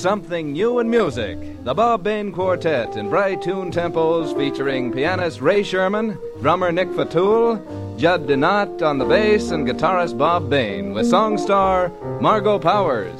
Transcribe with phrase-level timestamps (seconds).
[0.00, 1.38] something new in music.
[1.62, 7.60] The Bob Bain Quartet in bright tune tempos featuring pianist Ray Sherman, drummer Nick Fatool,
[7.98, 13.18] Judd Dinat on the bass, and guitarist Bob Bain with song star Margo Powers.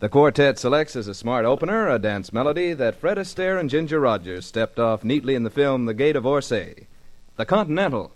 [0.00, 4.00] The quartet selects as a smart opener a dance melody that Fred Astaire and Ginger
[4.00, 6.88] Rogers stepped off neatly in the film The Gay Divorcee.
[7.36, 8.10] The Continental.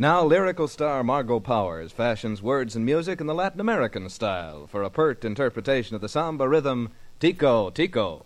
[0.00, 4.82] Now, lyrical star Margo Powers fashions words and music in the Latin American style for
[4.82, 6.88] a pert interpretation of the samba rhythm
[7.18, 8.24] Tico Tico.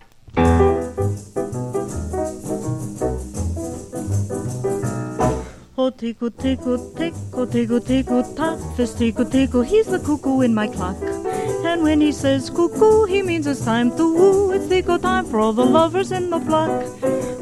[5.77, 8.77] Oh, tico, tico, tico, tico, tico, tock.
[8.77, 10.97] This tico, tico, he's the cuckoo in my clock.
[11.03, 14.53] And when he says cuckoo, he means it's time to woo.
[14.53, 16.71] It's tico time for all the lovers in the block.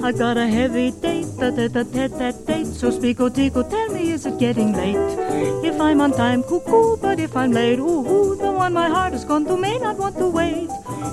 [0.03, 2.67] I got a heavy date, da da da da da date.
[2.67, 5.65] So speak, oh tico, tell me, is it getting late?
[5.69, 9.15] If I'm on time, cuckoo, but if I'm late, ooh, ooh, the one my heart
[9.15, 10.71] has gone to may not want to wait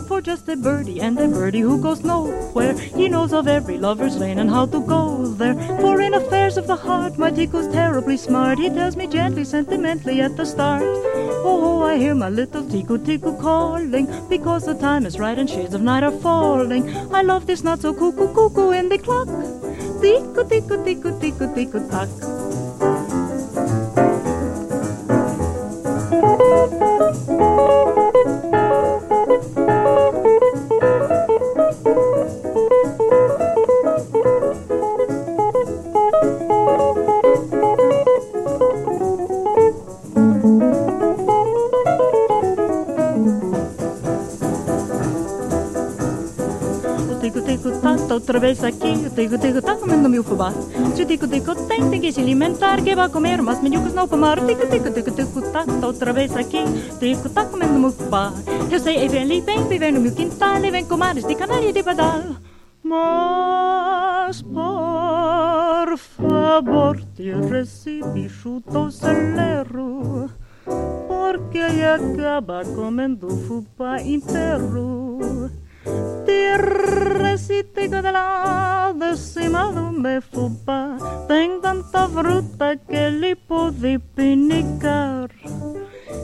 [0.08, 2.74] for just a birdie and a birdie who goes nowhere.
[2.74, 5.56] He knows of every lover's lane and how to go there.
[5.80, 8.59] For in affairs of the heart, my tico's terribly smart.
[8.59, 10.84] He tells me gently, sentimentally at the start.
[10.84, 15.50] Oh, oh, I hear my little tico tico calling because the time is right and
[15.50, 16.96] shades of night are falling.
[17.12, 19.30] I love this not so cuckoo cuckoo in the clock.
[20.00, 22.38] Tico tico tico tico tico tock.
[48.09, 50.52] Tac, outra vez aqui, o tico tico tac comendo meu fubá.
[50.96, 54.08] Se o tico tico tem, tem que se alimentar, que vai comer umas minhucas não
[54.08, 54.40] pomar.
[54.46, 56.64] Tico tico tico tico tac, outra vez aqui,
[57.00, 58.34] tico tac comendo meu fubá.
[58.72, 61.70] Eu sei, e vem ali, vem viver no meu quintal, e vem comares de canária
[61.70, 62.22] e de badal.
[62.82, 70.29] Mas por favor, te recibi chuto celero,
[71.08, 75.52] porque acaba comendo fubá inteiro.
[77.09, 80.96] De lá de cima do meu fubá
[81.28, 82.96] Tem tanta fruta que
[84.16, 85.29] pinicar.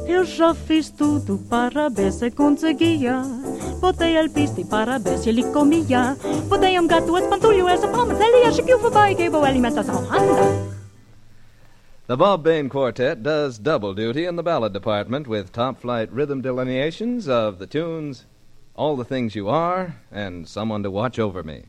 [0.06, 3.24] Eu já fiz tudo para ver se conseguia
[3.82, 4.16] Botei
[4.70, 6.16] para ver se ele comia
[6.48, 9.84] Botei um gato, espantulho, essa palmas Ele acha que e anda
[12.08, 16.42] The Bob Bain Quartet does double duty in the ballad department with top flight rhythm
[16.42, 18.28] delineations of the tunes
[18.78, 21.68] All the Things You Are and Someone to Watch Over Me.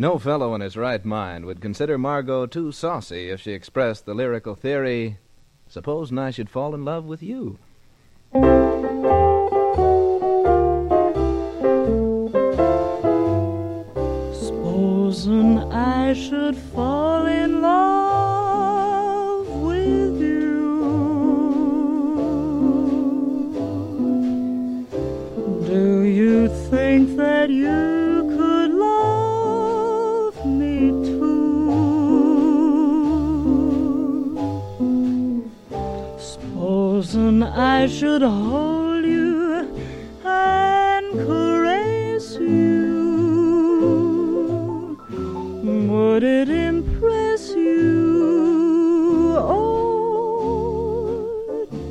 [0.00, 4.14] No fellow in his right mind would consider Margo too saucy if she expressed the
[4.14, 5.18] lyrical theory
[5.66, 7.58] supposing I should fall in love with you.
[14.32, 20.76] Supposing I should fall in love with you.
[25.66, 28.07] Do you think that you
[37.80, 39.72] I should hold you
[40.24, 42.98] and caress you.
[45.88, 50.66] Would it impress you or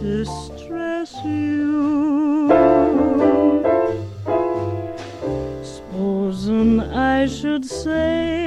[0.02, 2.50] distress you?
[5.64, 8.47] Supposing I should say,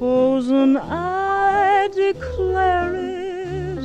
[0.00, 3.84] supposing I declare it,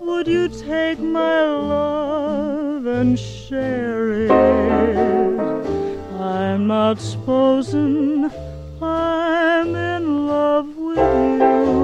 [0.00, 4.30] would you take my love and share it?
[6.18, 8.30] I'm not supposing
[8.80, 11.81] I'm in love with you.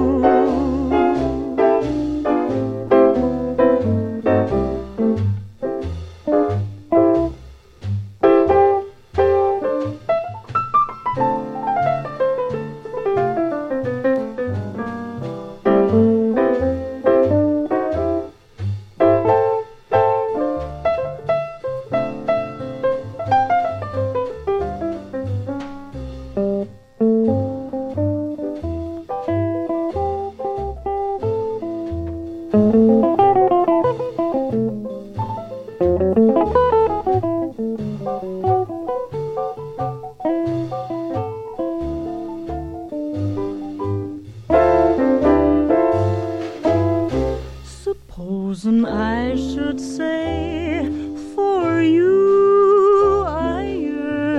[48.91, 50.91] I should say,
[51.35, 54.31] For you I yearn.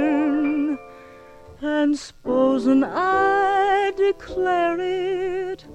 [1.62, 5.66] And supposing I declare it,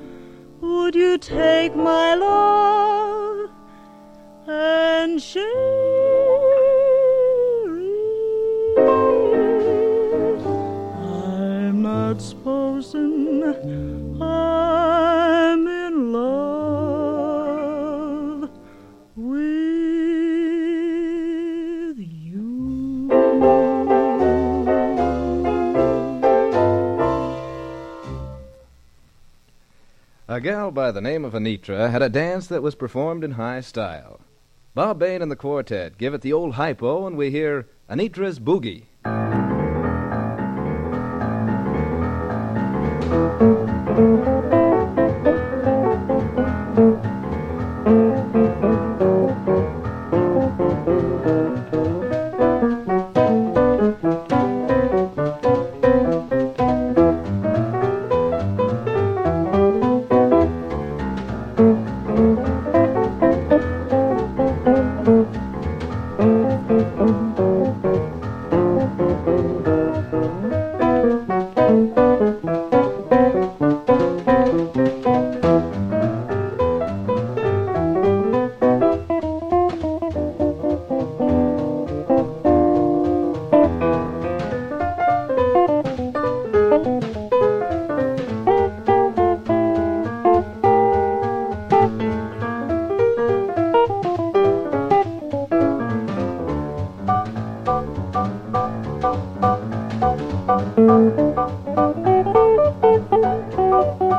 [0.60, 3.50] would you take my love
[4.46, 6.07] and share
[12.18, 13.44] not supposing
[14.20, 17.30] I'm in love
[19.14, 19.38] with
[21.98, 23.08] you.
[30.28, 33.60] A gal by the name of Anitra had a dance that was performed in high
[33.60, 34.20] style.
[34.74, 38.86] Bob Bain and the quartet give it the old hypo, and we hear Anitra's Boogie.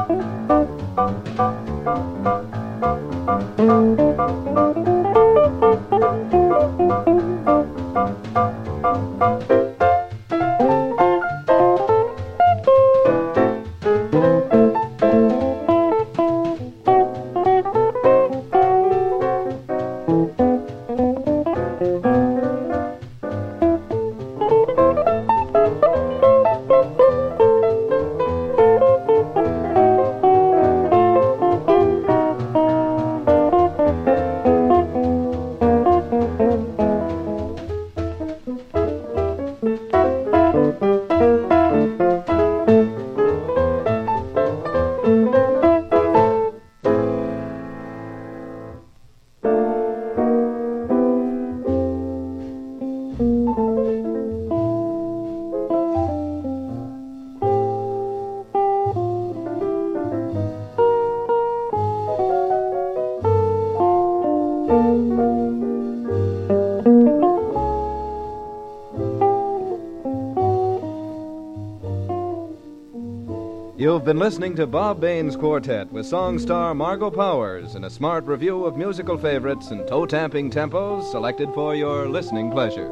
[0.08, 0.59] Música
[74.00, 78.24] You've been listening to Bob Bain's Quartet with song star Margo Powers in a smart
[78.24, 82.88] review of musical favorites and toe tamping tempos selected for your listening pleasure.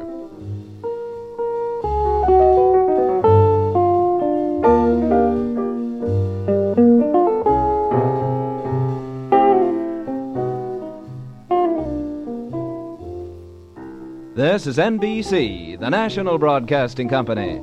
[14.34, 17.62] This is NBC, the national broadcasting company.